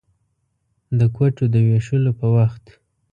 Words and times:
د 0.99 1.01
کوټو 1.15 1.45
د 1.53 1.55
وېشلو 1.67 2.11
په 2.19 2.27
وخت. 2.35 2.65